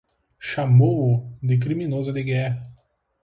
[0.39, 2.63] Chamou-o de criminoso de guerra